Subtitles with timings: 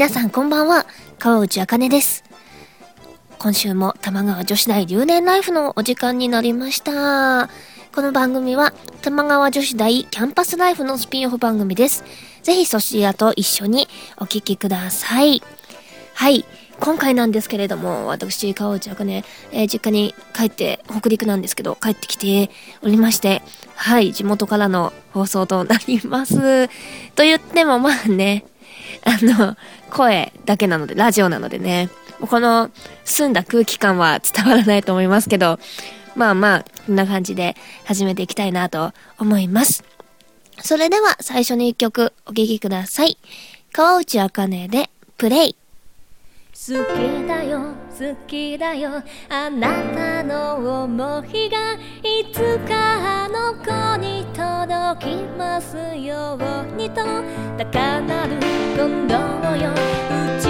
[0.00, 0.86] 皆さんこんばんは。
[1.18, 2.24] 川内あかねです。
[3.38, 7.50] 今週も玉川女子大留年ライフのお時間になりました。
[7.94, 12.02] この番組は玉川女子大キャンパスライフのスピンオフ番組です。
[12.42, 15.42] ぜひそちらと一緒にお聞きください。
[16.14, 16.46] はい。
[16.80, 22.48] 今回なんですけれども、私、川内あかね、えー、実家に帰って、北陸なんですけど、帰ってきて
[22.82, 23.42] おりまして、
[23.74, 26.68] はい、地元からの放送となります。
[27.16, 28.46] と言っても、まあね、
[29.04, 29.56] あの、
[29.90, 32.70] 声だけなので、ラジオなのでね、この
[33.04, 35.58] 澄んだ空気感は伝わらないと思いますけど、
[36.14, 39.84] まあまあ、こんな感じで始めていきたいなと思います。
[40.62, 43.18] それでは最初に一曲お聴きください。
[43.72, 45.56] 川内あかねでプレイ。
[46.52, 53.99] 好きだよ好きだよあなたの思いがいつかあの子
[54.50, 57.02] 届きますようにと。
[57.56, 58.36] 高鳴る
[58.76, 59.14] 今度
[59.56, 60.49] よ打ち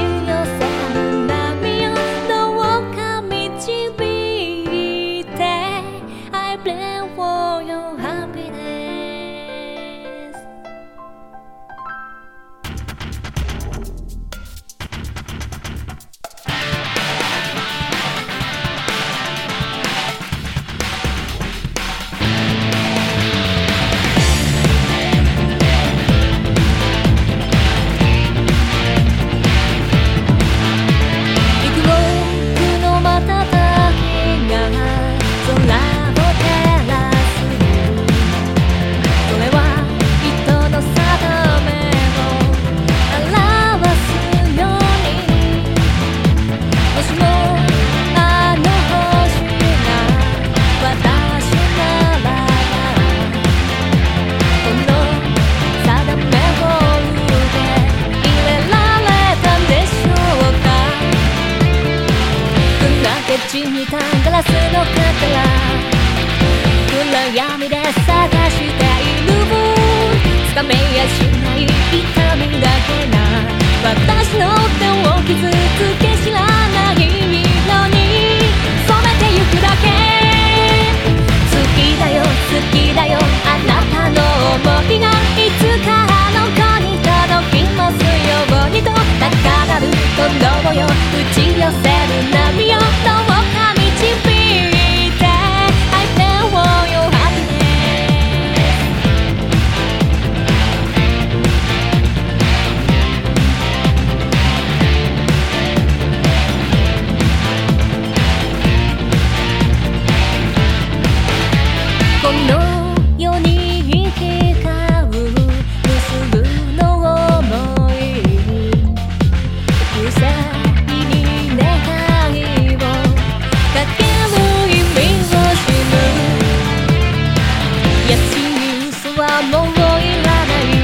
[129.40, 130.76] はもういらない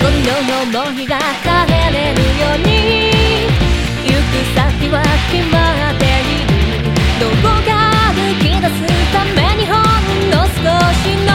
[0.00, 0.20] この
[0.70, 3.08] 想いが叶えれるように
[4.04, 5.00] 行く先は
[5.32, 5.56] 決ま
[5.88, 6.52] っている
[7.18, 9.80] どこか抜き出すためにほん
[10.28, 10.68] の少
[11.00, 11.32] しの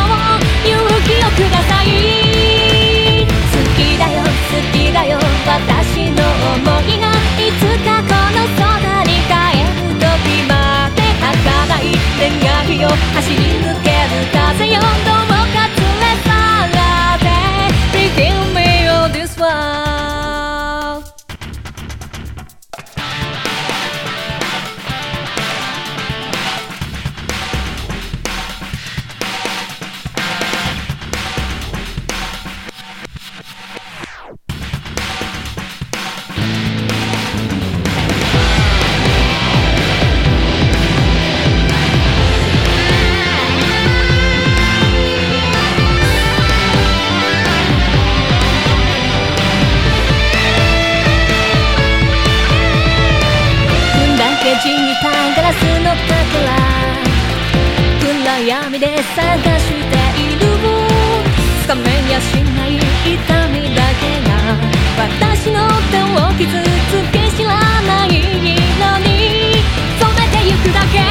[0.62, 1.90] 勇気をください
[3.50, 5.18] 好きだよ好きだよ
[5.50, 6.22] 私の
[6.62, 7.10] 想いが
[7.42, 15.33] いつかこの空に帰る時まで儚い願いを走り抜ける風よ
[59.16, 60.42] 探している
[61.64, 62.84] つかめやしない。
[63.04, 63.12] 痛
[63.50, 64.32] みだけが
[64.98, 68.10] 私の手を傷つけ知らない
[68.80, 69.60] のに
[70.00, 71.04] 染めてゆくだけ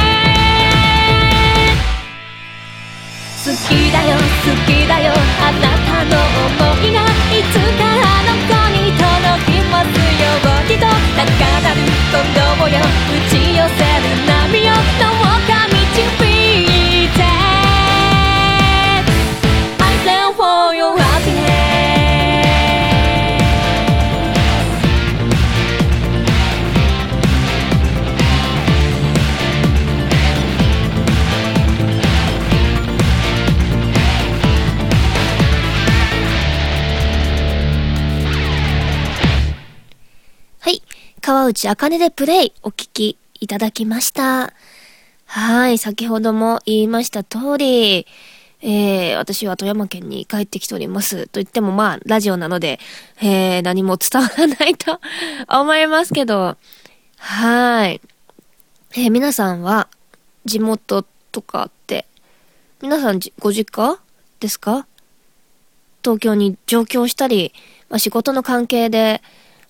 [3.45, 6.17] 好きだよ好きだよあなたの
[6.57, 11.29] 想いがいつかあの子に届きますようにと高
[11.61, 14.73] 鳴る鼓動よ打ち寄せる波よ
[41.33, 44.53] 川内あかねでプレイお聞きいただきました。
[45.25, 45.79] はい。
[45.79, 48.05] 先ほども言いました通り、
[48.61, 51.23] えー、私は富山県に帰ってきております。
[51.23, 52.79] と言ってもまあ、ラジオなので、
[53.19, 55.01] えー、何も伝わらないと
[55.49, 56.55] 思いますけど、
[57.17, 57.99] はい。
[58.95, 59.87] えー、皆さんは、
[60.45, 62.05] 地元とかって、
[62.79, 63.97] 皆さんじご実家
[64.39, 64.85] ですか？
[66.03, 67.53] 東京に上京したり、
[67.89, 69.23] まあ、仕事の関係で、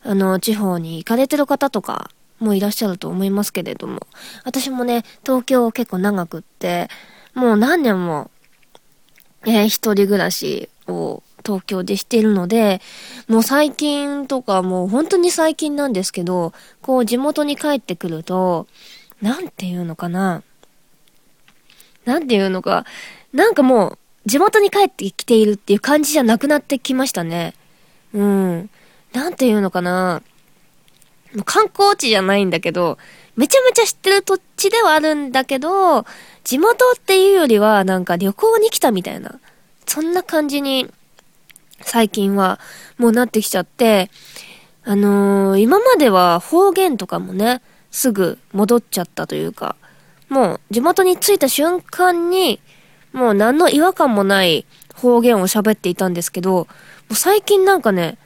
[0.04, 4.08] あの、地方に行かれてる方とかもいらっしゃると思いますけれども、
[4.44, 6.90] 私もね、東京結構長くって、
[7.34, 8.30] もう何年も、
[9.46, 12.82] えー一人暮らしを東京でしているので、
[13.28, 18.68] もう最近とかもう本当に最近なんですけど、こう地元に帰ってくると、
[19.22, 20.44] なんていうのかな。
[22.06, 22.86] なんていうのか、
[23.34, 27.54] なんかもう地元に帰ってきているっていう感じじゃなくなってきましたね。
[28.14, 28.70] うん。
[29.14, 30.22] なんていうのかな。
[31.46, 32.98] 観光地じゃないんだけど、
[33.36, 36.06] めちゃめちゃ知ってる土地ではあるんだけど、
[36.44, 39.40] 地元っていうよりはなんか旅行に来たみたいな、
[39.88, 40.92] そんな感じに
[41.82, 42.60] 最近は
[42.98, 44.12] もうなってきちゃって、
[44.84, 49.76] あのー今までは方言とかもね、すぐ戻っちゃったというか、
[50.30, 52.60] もう地元に着いた瞬間に、
[53.12, 54.66] もう何の違和感もない
[54.96, 56.68] 方言を喋っていたんですけど、も
[57.12, 58.18] う最近なんかね、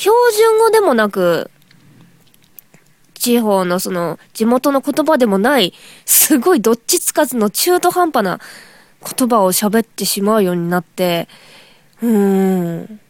[0.00, 1.50] 標準語でもなく、
[3.12, 5.74] 地方のその地元の言葉でもない、
[6.06, 8.40] すごいどっちつかずの中途半端な
[9.02, 11.28] 言葉を喋ってしまうようになって、
[12.00, 13.00] うーん。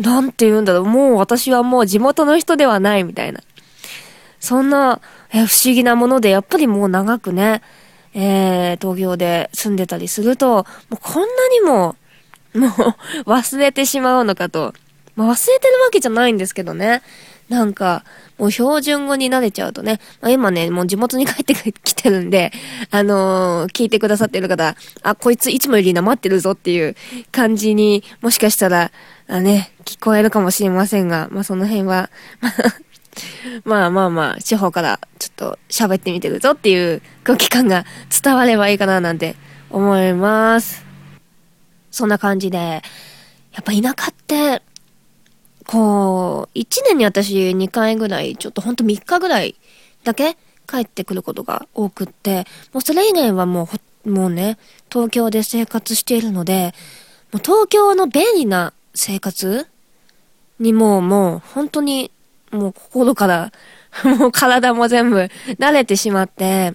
[0.00, 0.86] なんて言うんだろう。
[0.86, 3.40] もう私はもう地元の人ではないみたいな。
[4.40, 5.00] そんな、
[5.30, 7.62] え不思議なもので、やっぱりもう長くね、
[8.12, 11.94] えー、東京で住んでたりすると、もうこんなにも、
[12.56, 12.66] も
[13.24, 14.74] う 忘れてしまうのかと。
[15.16, 17.02] まあ、忘れてるわけじゃないんですけどね。
[17.48, 18.04] なんか、
[18.38, 22.52] もう標準語に慣れちゃうとね、まあ、今ね、もう地元に帰って きてるんで、
[22.90, 26.96] あのー聞いてくださってる方、あ、こいついつもよりなまってるぞっていう
[27.32, 28.90] 感じにもしかしたら、
[29.28, 32.10] あね、聞こえるかもしれませんが、まあ、その辺は、
[33.64, 37.84] まあまあまあ、地方からちょっと喋ってみてるぞっていう空気感が
[38.22, 39.36] 伝わればいいかななんて
[39.70, 40.84] 思います。
[41.90, 44.62] そんな感じで、やっぱ田舎って、
[45.66, 49.56] こう、一年に私2回ぐらい、ちょっとほんと3日ぐらい
[50.04, 50.36] だけ
[50.66, 53.68] 帰ってくることが多くって、もうそれ以外はも
[54.04, 54.58] う、もうね、
[54.90, 56.74] 東京で生活しているので、
[57.32, 59.66] もう東京の便利な生活
[60.60, 62.10] にもうもう本当に
[62.50, 63.52] もう心から、
[64.04, 66.74] もう体も全部慣れてしまって、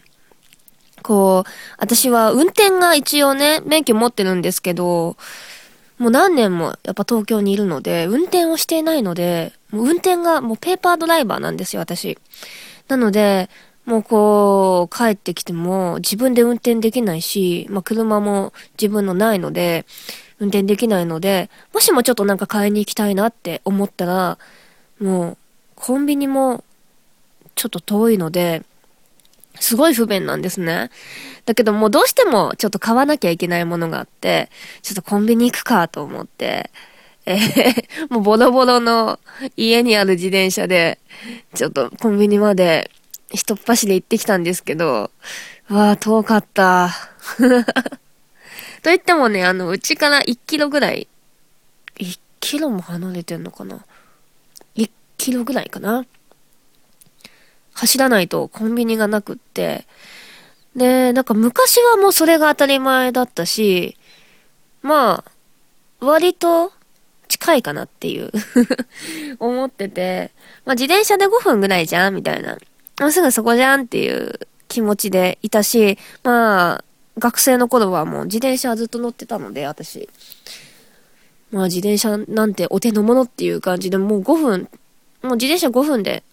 [1.01, 5.17] こう、私は運転が一応ね、免許持ってるんですけど、
[6.01, 12.17] もう何年もやっぱ東京にいるので、運転をしていないので、もう運転がもうペーパードライバーなんですよ、私。
[12.87, 13.51] なので、
[13.85, 19.85] もうこう、帰ってきても自分で運転できないし、まあ車も自分のないので、
[20.39, 24.39] 運転できないので、もしもちょっとなんか買いに行きたいなって思ったら、
[24.99, 25.37] もう、
[25.75, 26.63] コンビニも
[27.53, 28.63] ちょっと遠いので、
[29.59, 30.89] すごい不便なんですね。
[31.45, 34.49] だけどもうどうしてもちょっと買わなきゃいけないものがあって、
[34.81, 36.71] ちょっとコンビニ行くかと思って、
[37.25, 39.19] えー もうボロボロの
[39.55, 40.99] 家にある自転車で、
[41.53, 42.91] ちょっとコンビニまで
[43.31, 45.11] 一っ走り行ってきたんですけど、
[45.69, 46.89] わあ遠かった。
[48.81, 51.07] と言ってもね、あの、うちから1キロぐらい、
[51.97, 53.85] 1キロも離れてんのかな
[54.75, 56.05] ?1 キロぐらいかな？
[57.73, 59.85] 走らないとコンビニがなくって。
[60.75, 63.97] で、なんか昔はもうそれが当たり前だったし、
[64.81, 65.31] まあ、
[66.05, 66.71] 割と
[67.27, 68.31] 近いかなっていう
[69.39, 70.31] 思ってて、
[70.65, 72.57] まあ自転車で5分ぐらいじゃんみたいな。
[72.99, 76.83] もうすぐそこじゃんっていう気持ちでいたし、まあ、
[77.17, 80.09] 学生の頃はもう自転車はずっと乗ってたので、私。
[81.51, 84.69] まあ自転車なんてお手の物っていう感じで、もう5分、
[85.21, 86.23] もう自転車5分で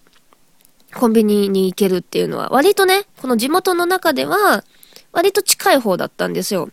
[0.99, 4.65] コンビニに行けるっていうのは、割とね、この地元の中では、
[5.13, 6.71] 割と近い方だったんですよ。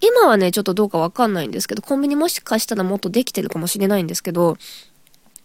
[0.00, 4.56] 今はね、ちょっとどうかわかんないんですけど、コンビニもしかしたらもっとできてるかもしれないんですけど、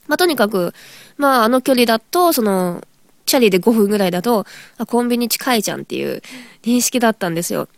[0.07, 0.73] まあ、とにかく、
[1.17, 2.83] まあ、あの距離だと、その、
[3.25, 4.45] チャリで5分ぐらいだと、
[4.77, 6.21] あ、コンビニ近いじゃんっていう
[6.63, 7.69] 認識だったんですよ。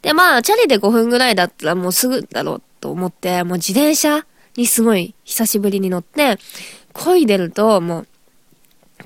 [0.00, 4.24] で、まあ、チャリで5分ぐらいだったらもうすぐだろうと思って、もう自転車
[4.56, 6.38] にすごい久しぶりに乗って、
[6.94, 8.06] 漕いでると、もう、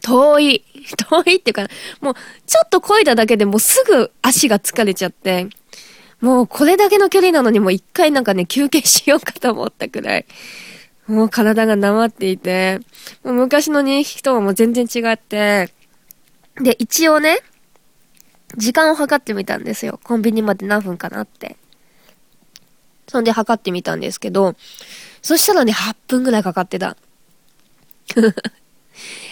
[0.05, 0.65] 遠い。
[1.09, 1.69] 遠いっていうか、
[2.01, 2.15] もう、
[2.47, 5.49] ちょっと漕いだだけでもすぐ足が疲れちゃって、
[6.21, 10.27] もうこれだけの距離なのにもう一回なんかね、休憩しようかと思ったくらい、
[11.07, 12.81] もう体がなまっていて、
[13.25, 15.71] もう昔の認識とはもう全然違って、
[16.61, 17.39] で、一応ね、
[18.57, 19.99] 時間を測ってみたんですよ。
[20.05, 21.57] コンビニまで何分かなって。
[23.09, 24.55] そんで測ってみたんですけど、
[25.23, 26.97] そしたらね、8分ぐらいかかってた。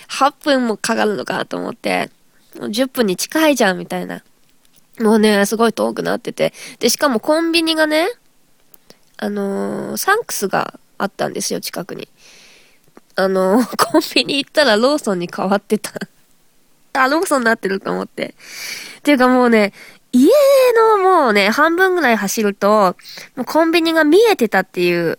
[0.09, 2.11] 8分もかかるのかと思って、
[2.59, 4.23] もう10分に近いじゃん、みたいな。
[5.01, 6.53] もうね、すごい遠くなってて。
[6.79, 8.09] で、しかもコンビニがね、
[9.17, 12.09] あのー、サンクスがあったんですよ、近くに。
[13.15, 15.93] あのー、 コンビニ行ったらローソンに変わってた。
[16.93, 18.35] あ、ローソンになってると思って。
[19.03, 19.73] ていうかもうね、
[20.13, 20.29] 家
[20.77, 22.97] のもうね、半分ぐらい走ると、
[23.35, 25.17] もうコンビニが見えてたっていう、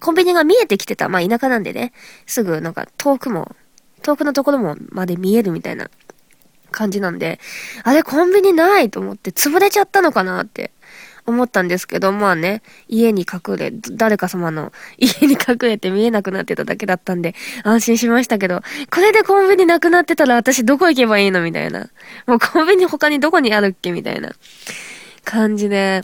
[0.00, 1.08] コンビニが見えてきてた。
[1.08, 1.92] まあ田舎なんでね、
[2.26, 3.54] すぐなんか遠くも、
[4.04, 5.90] 遠くのところもまで見えるみたいな
[6.70, 7.40] 感じなんで、
[7.82, 10.70] あれコンビニないと思って潰れちゃったのかなって
[11.26, 21.88] 思ったんですけど、まあね、家に隠れ、誰か様の 家に隠れて見えなくなってただけだったんで、安心しましたけど、これでコンビニなくなってたら私どこ行けばいいのみたいな。
[22.26, 24.32] もうコンビニ他にどこにあるっけみたいな
[25.24, 26.02] 感じで、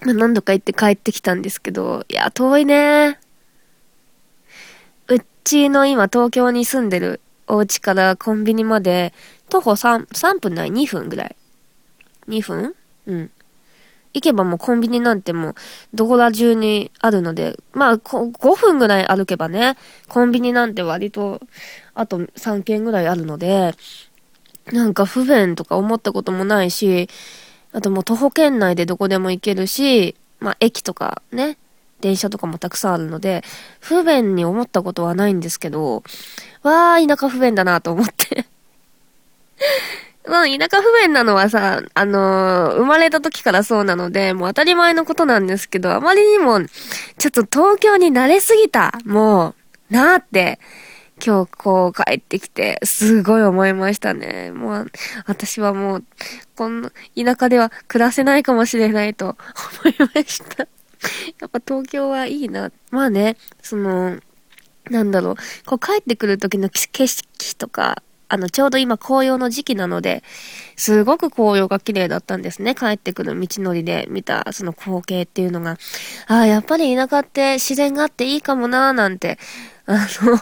[0.00, 3.18] まあ、何度か行って帰ってきたんですけど、いや、遠いね。
[5.44, 9.12] うちの今東京に住んでるお家からコンビニまで
[9.50, 11.36] 徒歩3、3分ない ?2 分ぐらい。
[12.28, 12.74] 2分？
[13.04, 13.30] うん。
[14.14, 15.54] 行けばもうコンビニなんてもう、
[15.92, 19.76] どこら中にあるので、まあ、5分ぐらい歩けばね、
[20.08, 21.42] コンビニなんて割と、
[21.92, 23.74] あと3軒ぐらいあるので、
[24.72, 27.10] なんか不便とか思ったこともないし、
[27.72, 31.58] あともう徒歩圏内でどこでも行けるし、まあ駅とかね、
[32.04, 33.42] 電車とかもたくさんあるので、
[33.80, 36.02] 不便に思ったことはないんですけど、
[36.62, 38.44] わー、田舎不便だなと思って
[40.28, 49.54] まあ、田舎不便なのはさ、あのー、生まれた時からそうなので、もう当たり前のことなんですけど、あまりにも、ちょっと東京に慣れすぎた、も
[49.90, 50.58] う、なーって、
[51.24, 54.50] 今日こう帰ってきて、すごい思いましたね。
[54.52, 54.90] もう、
[55.26, 56.04] 私はもう、
[56.54, 59.38] この田舎では暮らせないかもしれないと
[59.84, 60.66] 思いました。
[61.40, 62.70] やっぱ東京はいいな。
[62.90, 64.18] まあね、その、
[64.90, 65.36] なんだろう、
[65.66, 70.22] こう帰ってくる時の景色とか、あの、ちょうど今紅葉の時期なので、
[70.76, 72.74] すごく紅葉が綺麗だったんですね。
[72.74, 75.78] 帰ってくる道のりで見たその光景っていうのが、
[76.26, 79.38] ああ、やっぱり田舎って自然があっていいかもなーなんて、
[79.86, 80.40] あの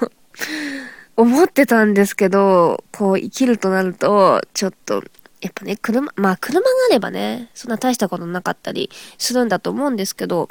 [1.17, 5.03] 思ってたんですけど、こう生きるとなると、ちょっと、
[5.43, 10.49] やっぱね、車、まあ車があればね、そんな大したことなかったりするんだと思うんですけど、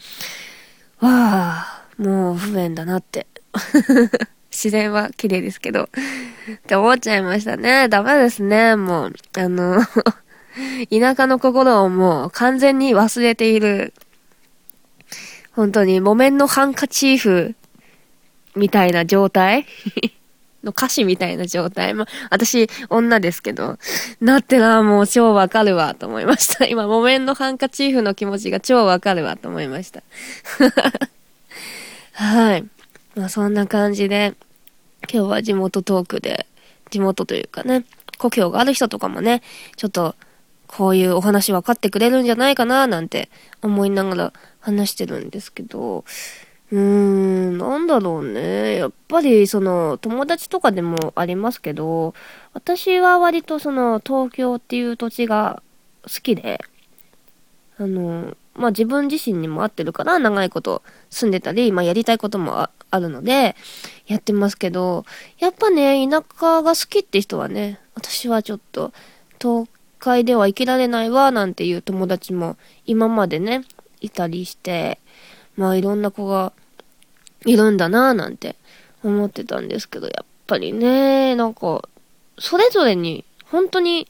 [1.00, 3.26] わあ、もう不便だなって
[4.52, 5.88] 自然は綺麗ですけど、っ
[6.68, 7.88] て思っちゃいましたね。
[7.88, 9.14] ダメですね、もう。
[9.38, 9.82] あの
[10.92, 13.94] 田舎の心をもう完全に忘れている。
[15.54, 17.56] 本当に、木綿のハンカチーフ
[18.56, 19.66] みたいな状態
[20.64, 21.94] の歌詞みたいな状態。
[21.94, 23.78] まあ、私、女ですけど、
[24.20, 26.66] なってな、もう超わかるわ、と思いました。
[26.66, 30.04] 今、木綿のハンカチーフの気持ちが超わかるわ、と思いました。
[32.14, 32.66] はい。
[33.16, 34.36] まあそんな感じで、
[35.12, 36.46] 今日は地元トークで、
[36.90, 37.86] 地元というかね、
[38.18, 39.42] 故郷がある人とかもね、
[39.76, 40.16] ちょっと、
[40.68, 43.30] こういうお話分かってくれるんじゃないかな、なんて
[43.62, 46.06] 思いながら話してるんですけど、
[46.72, 48.78] うーん、なんだろうね。
[48.78, 52.14] やっぱり、その、友達とかでもありますけど、
[52.54, 55.62] 私は割とその、東京っていう土地が
[56.04, 56.62] 好きで、
[57.78, 63.56] あの、まあ、自分自身にも合ってるから、長いこと住んでたり、まあ、やりたいこともあるので、
[64.08, 65.04] やってますけど、
[65.40, 68.94] やっぱね、田舎が好きって人はね、私はちょっと、
[69.42, 69.68] 東
[70.00, 73.66] 海では生きられないわ、なんていう友達も今までね、
[74.00, 75.00] いたりして、
[75.58, 76.54] まあいろんな子が
[77.46, 78.56] いるんだなぁ、なんて
[79.04, 81.88] 思ってたんですけど、やっぱりね、なんか、
[82.40, 84.08] それぞれに、本当に、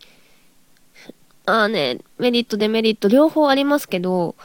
[1.46, 4.36] ああね、メリット、デメリット両方ありますけど、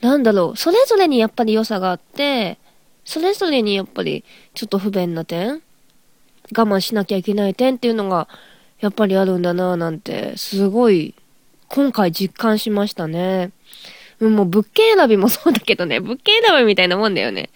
[0.00, 2.58] なんだろう、それぞれにやっぱり良さがあって、
[3.04, 4.24] それぞれにやっぱり
[4.54, 5.62] ちょっと不便な点、
[6.56, 8.28] 我慢しなきゃいけない点っていうのが
[8.80, 11.14] やっぱりあるんだなぁなんて、すごい
[11.68, 13.50] 今回実感しましたね。
[14.20, 17.50] もう物件選びもそうだけどね、物件選びみたいなもんだよね。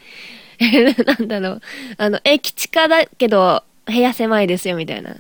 [1.07, 1.61] なんだろう。
[1.99, 5.15] あの、駅地下だけど、部屋狭いですよ、みたいな。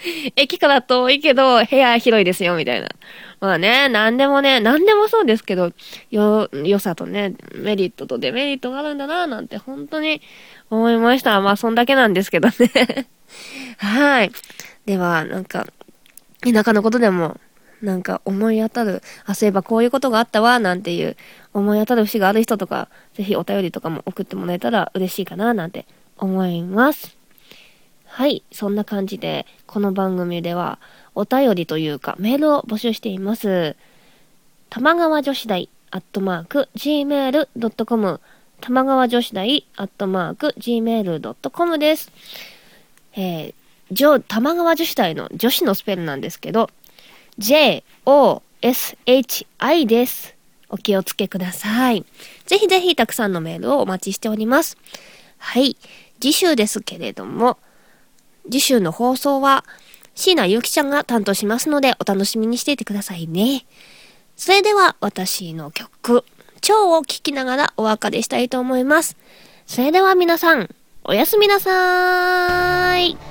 [0.36, 2.88] 駅から遠いけど、部屋広いですよ、みたいな。
[3.40, 5.72] まあね、なんでもね、なんでもそうですけど、
[6.10, 10.20] よ、良さとね、メリットとデメリットがあるんだな、なんて本当に
[10.70, 11.40] 思いました。
[11.40, 13.06] まあ、そんだけなんですけどね。
[13.78, 14.32] はい。
[14.86, 15.66] では、なんか、
[16.42, 17.38] 田舎のことでも、
[17.82, 21.16] なんか思い当たる、あ、そういえばこういうことがあったわ、なんていう
[21.54, 27.16] 思い当たる節がある人とか、ぜひお便りとかも送ってもらえたら嬉しいかな、なんて思います。
[28.06, 28.42] はい。
[28.50, 30.78] そんな感じで、この番組では、
[31.14, 33.76] お便りというか、メールを募集しています。
[34.70, 38.20] 玉川女子大、アットマーク、gmail.com、
[38.60, 42.10] 玉川女子大、アットマーク、gmail.com です。
[43.14, 43.54] えー、
[43.90, 46.70] 女、玉川女子大の女子のスペルなんですけど、
[47.38, 48.46] J-O-S-H-I
[49.86, 50.34] です。
[50.68, 52.04] お気をつけください。
[52.46, 54.76] ぜひぜひたくさんのメールをお待ちしております。
[55.38, 55.76] はい。
[56.20, 57.56] 次週ですけれども、
[58.50, 59.64] 次週の放送は、
[60.16, 63.64] 椎名ゆきちゃんが担当しますので、お楽しみにしていてくださいね。
[64.36, 66.24] それでは、私の曲、
[66.60, 69.16] 蝶を聴きながらお別れしたいと思います。
[69.66, 73.27] それでは皆さん、おやすみなさーい。